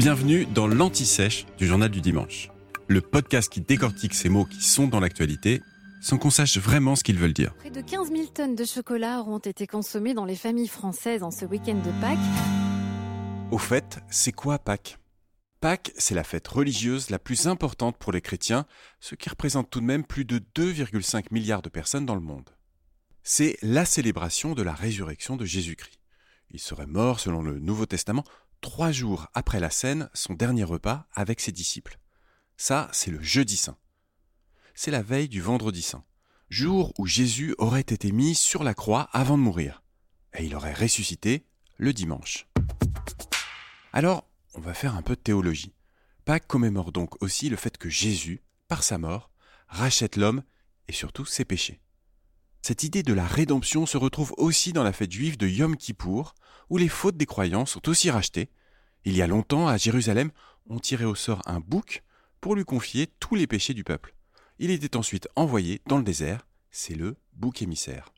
Bienvenue 0.00 0.46
dans 0.46 0.66
l'Anti-Sèche 0.66 1.44
du 1.58 1.66
Journal 1.66 1.90
du 1.90 2.00
Dimanche, 2.00 2.48
le 2.88 3.02
podcast 3.02 3.52
qui 3.52 3.60
décortique 3.60 4.14
ces 4.14 4.30
mots 4.30 4.46
qui 4.46 4.62
sont 4.62 4.86
dans 4.86 4.98
l'actualité 4.98 5.60
sans 6.00 6.16
qu'on 6.16 6.30
sache 6.30 6.56
vraiment 6.56 6.96
ce 6.96 7.04
qu'ils 7.04 7.18
veulent 7.18 7.34
dire. 7.34 7.54
Près 7.56 7.70
de 7.70 7.82
15 7.82 8.08
000 8.08 8.28
tonnes 8.28 8.54
de 8.54 8.64
chocolat 8.64 9.20
auront 9.20 9.40
été 9.40 9.66
consommées 9.66 10.14
dans 10.14 10.24
les 10.24 10.36
familles 10.36 10.68
françaises 10.68 11.22
en 11.22 11.30
ce 11.30 11.44
week-end 11.44 11.74
de 11.74 11.90
Pâques. 12.00 12.16
Au 13.50 13.58
fait, 13.58 13.98
c'est 14.08 14.32
quoi 14.32 14.58
Pâques? 14.58 14.96
Pâques, 15.60 15.92
c'est 15.98 16.14
la 16.14 16.24
fête 16.24 16.48
religieuse 16.48 17.10
la 17.10 17.18
plus 17.18 17.46
importante 17.46 17.98
pour 17.98 18.12
les 18.12 18.22
chrétiens, 18.22 18.64
ce 19.00 19.14
qui 19.16 19.28
représente 19.28 19.68
tout 19.68 19.80
de 19.80 19.84
même 19.84 20.04
plus 20.04 20.24
de 20.24 20.38
2,5 20.38 21.26
milliards 21.30 21.60
de 21.60 21.68
personnes 21.68 22.06
dans 22.06 22.14
le 22.14 22.22
monde. 22.22 22.48
C'est 23.22 23.58
la 23.60 23.84
célébration 23.84 24.54
de 24.54 24.62
la 24.62 24.72
résurrection 24.72 25.36
de 25.36 25.44
Jésus-Christ. 25.44 26.00
Il 26.52 26.58
serait 26.58 26.86
mort, 26.86 27.20
selon 27.20 27.42
le 27.42 27.58
Nouveau 27.58 27.84
Testament, 27.84 28.24
trois 28.60 28.92
jours 28.92 29.28
après 29.34 29.60
la 29.60 29.70
scène, 29.70 30.08
son 30.14 30.34
dernier 30.34 30.64
repas 30.64 31.06
avec 31.14 31.40
ses 31.40 31.52
disciples. 31.52 31.98
Ça, 32.56 32.88
c'est 32.92 33.10
le 33.10 33.22
jeudi 33.22 33.56
saint. 33.56 33.78
C'est 34.74 34.90
la 34.90 35.02
veille 35.02 35.28
du 35.28 35.40
vendredi 35.40 35.82
saint, 35.82 36.04
jour 36.48 36.92
où 36.98 37.06
Jésus 37.06 37.54
aurait 37.58 37.80
été 37.80 38.12
mis 38.12 38.34
sur 38.34 38.64
la 38.64 38.74
croix 38.74 39.08
avant 39.12 39.38
de 39.38 39.42
mourir, 39.42 39.82
et 40.34 40.44
il 40.44 40.54
aurait 40.54 40.74
ressuscité 40.74 41.46
le 41.76 41.92
dimanche. 41.92 42.46
Alors, 43.92 44.28
on 44.54 44.60
va 44.60 44.74
faire 44.74 44.94
un 44.94 45.02
peu 45.02 45.16
de 45.16 45.20
théologie. 45.20 45.74
Pâques 46.24 46.46
commémore 46.46 46.92
donc 46.92 47.22
aussi 47.22 47.48
le 47.48 47.56
fait 47.56 47.76
que 47.78 47.88
Jésus, 47.88 48.42
par 48.68 48.82
sa 48.82 48.98
mort, 48.98 49.30
rachète 49.68 50.16
l'homme 50.16 50.42
et 50.88 50.92
surtout 50.92 51.24
ses 51.24 51.44
péchés. 51.44 51.80
Cette 52.62 52.82
idée 52.82 53.02
de 53.02 53.14
la 53.14 53.26
rédemption 53.26 53.86
se 53.86 53.96
retrouve 53.96 54.34
aussi 54.36 54.72
dans 54.72 54.82
la 54.82 54.92
fête 54.92 55.10
juive 55.10 55.38
de 55.38 55.48
Yom 55.48 55.76
Kippour, 55.76 56.34
où 56.68 56.76
les 56.76 56.88
fautes 56.88 57.16
des 57.16 57.26
croyants 57.26 57.64
sont 57.64 57.88
aussi 57.88 58.10
rachetées. 58.10 58.50
Il 59.04 59.16
y 59.16 59.22
a 59.22 59.26
longtemps, 59.26 59.66
à 59.66 59.78
Jérusalem, 59.78 60.30
on 60.68 60.78
tirait 60.78 61.06
au 61.06 61.14
sort 61.14 61.40
un 61.46 61.58
bouc 61.58 62.02
pour 62.40 62.54
lui 62.54 62.64
confier 62.64 63.06
tous 63.18 63.34
les 63.34 63.46
péchés 63.46 63.72
du 63.72 63.82
peuple. 63.82 64.14
Il 64.58 64.70
était 64.70 64.96
ensuite 64.96 65.26
envoyé 65.36 65.80
dans 65.86 65.96
le 65.96 66.04
désert, 66.04 66.46
c'est 66.70 66.94
le 66.94 67.16
bouc 67.32 67.62
émissaire. 67.62 68.12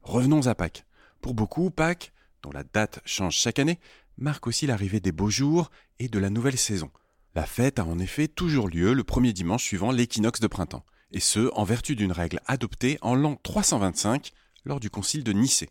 Revenons 0.00 0.46
à 0.46 0.54
Pâques. 0.54 0.86
Pour 1.20 1.34
beaucoup, 1.34 1.70
Pâques, 1.70 2.12
dont 2.42 2.50
la 2.50 2.64
date 2.64 3.00
change 3.04 3.36
chaque 3.36 3.58
année, 3.58 3.78
marque 4.16 4.46
aussi 4.46 4.66
l'arrivée 4.66 5.00
des 5.00 5.12
beaux 5.12 5.30
jours 5.30 5.70
et 5.98 6.08
de 6.08 6.18
la 6.18 6.30
nouvelle 6.30 6.58
saison. 6.58 6.90
La 7.34 7.44
fête 7.44 7.78
a 7.78 7.84
en 7.84 7.98
effet 7.98 8.26
toujours 8.26 8.68
lieu 8.68 8.94
le 8.94 9.04
premier 9.04 9.34
dimanche 9.34 9.64
suivant 9.64 9.92
l'équinoxe 9.92 10.40
de 10.40 10.46
printemps 10.46 10.84
et 11.12 11.20
ce, 11.20 11.50
en 11.54 11.64
vertu 11.64 11.96
d'une 11.96 12.12
règle 12.12 12.40
adoptée 12.46 12.98
en 13.02 13.14
l'an 13.14 13.36
325 13.42 14.32
lors 14.64 14.80
du 14.80 14.90
concile 14.90 15.24
de 15.24 15.32
Nicée. 15.32 15.70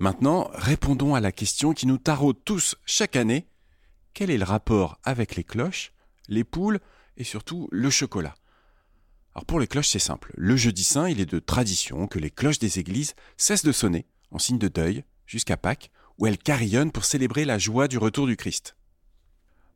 Maintenant, 0.00 0.50
répondons 0.54 1.14
à 1.14 1.20
la 1.20 1.32
question 1.32 1.72
qui 1.72 1.86
nous 1.86 1.98
taraude 1.98 2.36
tous 2.44 2.76
chaque 2.84 3.16
année. 3.16 3.46
Quel 4.12 4.30
est 4.30 4.38
le 4.38 4.44
rapport 4.44 4.98
avec 5.02 5.36
les 5.36 5.44
cloches, 5.44 5.92
les 6.28 6.44
poules 6.44 6.80
et 7.16 7.24
surtout 7.24 7.68
le 7.70 7.90
chocolat? 7.90 8.34
Alors 9.34 9.46
pour 9.46 9.58
les 9.58 9.66
cloches, 9.66 9.88
c'est 9.88 9.98
simple. 9.98 10.32
Le 10.36 10.56
jeudi 10.56 10.84
saint, 10.84 11.08
il 11.08 11.20
est 11.20 11.30
de 11.30 11.38
tradition 11.38 12.06
que 12.06 12.18
les 12.18 12.30
cloches 12.30 12.58
des 12.58 12.78
églises 12.78 13.14
cessent 13.36 13.64
de 13.64 13.72
sonner 13.72 14.06
en 14.30 14.38
signe 14.38 14.58
de 14.58 14.68
deuil 14.68 15.04
jusqu'à 15.26 15.56
Pâques, 15.56 15.90
où 16.18 16.26
elles 16.26 16.38
carillonnent 16.38 16.92
pour 16.92 17.04
célébrer 17.04 17.44
la 17.44 17.58
joie 17.58 17.88
du 17.88 17.98
retour 17.98 18.26
du 18.26 18.36
Christ. 18.36 18.76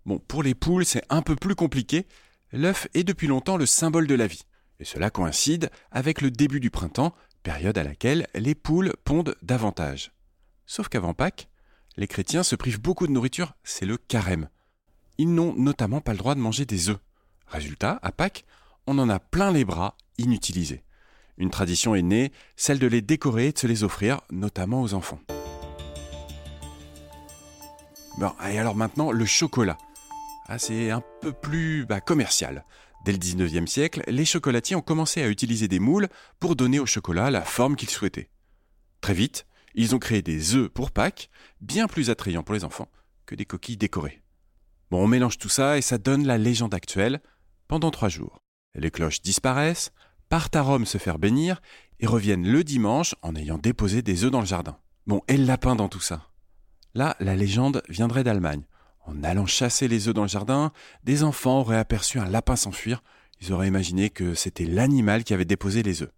Bon, 0.07 0.19
pour 0.19 0.43
les 0.43 0.55
poules, 0.55 0.85
c'est 0.85 1.03
un 1.11 1.23
peu 1.23 1.37
plus 1.37 1.55
compliqué, 1.55 2.07
l'œuf 2.53 2.89
est 2.95 3.05
depuis 3.05 3.27
longtemps 3.27 3.57
le 3.57 3.67
symbole 3.67 4.07
de 4.07 4.15
la 4.15 4.27
vie, 4.27 4.45
et 4.81 4.85
cela 4.85 5.11
coïncide 5.11 5.71
avec 5.91 6.21
le 6.21 6.31
début 6.31 6.61
du 6.61 6.71
printemps, 6.71 7.15
période 7.43 7.79
à 7.79 7.85
laquelle 7.85 8.27
les 8.35 8.55
poules 8.55 8.95
pondent 9.05 9.37
davantage. 9.43 10.13
Sauf 10.67 10.89
qu'avant 10.89 11.15
Pâques, 11.15 11.49
les 11.97 12.07
chrétiens 12.07 12.43
se 12.43 12.57
privent 12.57 12.81
beaucoup 12.81 13.07
de 13.07 13.13
nourriture, 13.13 13.55
c'est 13.65 13.87
le 13.87 13.97
carême. 13.97 14.49
Ils 15.17 15.35
n'ont 15.35 15.55
notamment 15.55 16.01
pas 16.01 16.13
le 16.13 16.19
droit 16.19 16.35
de 16.35 16.41
manger 16.41 16.65
des 16.65 16.91
œufs. 16.91 17.01
Résultat, 17.47 17.99
à 18.03 18.13
Pâques, 18.13 18.45
on 18.87 18.99
en 18.99 19.09
a 19.09 19.19
plein 19.19 19.51
les 19.51 19.65
bras 19.65 19.97
inutilisés. 20.19 20.85
Une 21.39 21.51
tradition 21.51 21.95
est 21.95 22.03
née, 22.03 22.33
celle 22.57 22.79
de 22.79 22.87
les 22.87 23.01
décorer 23.01 23.49
et 23.49 23.53
de 23.53 23.59
se 23.59 23.67
les 23.67 23.85
offrir, 23.85 24.21
notamment 24.31 24.83
aux 24.83 24.95
enfants. 24.95 25.21
Bon, 28.19 28.33
et 28.49 28.59
alors 28.59 28.75
maintenant, 28.75 29.13
le 29.13 29.25
chocolat. 29.25 29.79
Ah, 30.51 30.59
c'est 30.59 30.91
un 30.91 31.03
peu 31.21 31.33
plus 31.33 31.85
bah, 31.85 32.01
commercial. 32.01 32.65
Dès 33.05 33.13
le 33.13 33.19
19e 33.19 33.67
siècle, 33.67 34.03
les 34.07 34.25
chocolatiers 34.25 34.77
ont 34.77 34.81
commencé 34.81 35.23
à 35.23 35.29
utiliser 35.29 35.69
des 35.69 35.79
moules 35.79 36.09
pour 36.41 36.57
donner 36.57 36.79
au 36.79 36.87
chocolat 36.87 37.31
la 37.31 37.43
forme 37.43 37.77
qu'ils 37.77 37.91
souhaitaient. 37.91 38.31
Très 39.03 39.13
vite, 39.13 39.47
ils 39.75 39.95
ont 39.95 39.99
créé 39.99 40.23
des 40.23 40.55
œufs 40.55 40.71
pour 40.71 40.91
Pâques, 40.91 41.29
bien 41.61 41.87
plus 41.87 42.09
attrayants 42.09 42.43
pour 42.43 42.55
les 42.55 42.65
enfants 42.65 42.89
que 43.27 43.35
des 43.35 43.45
coquilles 43.45 43.77
décorées. 43.77 44.23
Bon, 44.91 45.05
on 45.05 45.07
mélange 45.07 45.37
tout 45.37 45.51
ça 45.51 45.77
et 45.77 45.83
ça 45.83 45.99
donne 45.99 46.27
la 46.27 46.39
légende 46.39 46.73
actuelle 46.73 47.21
pendant 47.69 47.91
trois 47.91 48.09
jours. 48.09 48.41
Les 48.75 48.91
cloches 48.91 49.21
disparaissent, 49.21 49.93
partent 50.31 50.57
à 50.57 50.63
Rome 50.63 50.87
se 50.87 50.97
faire 50.97 51.19
bénir 51.19 51.61
et 52.01 52.07
reviennent 52.07 52.51
le 52.51 52.65
dimanche 52.65 53.15
en 53.21 53.37
ayant 53.37 53.59
déposé 53.59 54.01
des 54.01 54.25
œufs 54.25 54.31
dans 54.31 54.41
le 54.41 54.47
jardin. 54.47 54.79
Bon, 55.07 55.21
et 55.29 55.37
le 55.37 55.45
lapin 55.45 55.77
dans 55.77 55.89
tout 55.89 56.01
ça? 56.01 56.31
Là, 56.95 57.17
la 57.21 57.37
légende 57.37 57.83
viendrait 57.91 58.25
d'Allemagne. 58.25 58.65
En 59.09 59.25
allant 59.25 59.47
chasser 59.47 59.89
les 59.89 60.07
œufs 60.07 60.15
dans 60.15 60.23
le 60.23 60.29
jardin, 60.29 60.71
des 61.03 61.23
enfants 61.23 61.61
auraient 61.61 61.79
aperçu 61.79 62.19
un 62.19 62.29
lapin 62.29 62.57
s'enfuir. 62.57 63.03
Ils 63.41 63.53
auraient 63.53 63.69
imaginé 63.69 64.11
que 64.11 64.35
c'était 64.35 64.67
l'animal 64.67 65.25
qui 65.25 65.33
avait 65.33 65.47
déposé 65.47 65.83
les 65.83 66.03
œufs. 66.03 66.13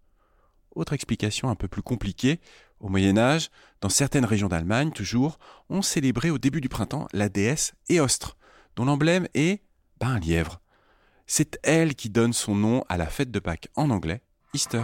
Autre 0.75 0.91
explication 0.91 1.49
un 1.49 1.55
peu 1.55 1.69
plus 1.69 1.81
compliquée, 1.81 2.41
au 2.81 2.89
Moyen 2.89 3.17
Âge, 3.17 3.49
dans 3.79 3.89
certaines 3.89 4.25
régions 4.25 4.49
d'Allemagne 4.49 4.91
toujours, 4.91 5.39
on 5.69 5.81
célébrait 5.81 6.31
au 6.31 6.37
début 6.37 6.59
du 6.59 6.67
printemps 6.67 7.07
la 7.13 7.29
déesse 7.29 7.73
Éostre, 7.87 8.35
dont 8.75 8.85
l'emblème 8.85 9.27
est 9.35 9.61
ben, 9.99 10.07
un 10.07 10.19
lièvre. 10.19 10.59
C'est 11.27 11.59
elle 11.63 11.95
qui 11.95 12.09
donne 12.09 12.33
son 12.33 12.55
nom 12.55 12.83
à 12.89 12.97
la 12.97 13.05
fête 13.05 13.31
de 13.31 13.39
Pâques 13.39 13.69
en 13.75 13.89
anglais, 13.89 14.21
Easter. 14.53 14.83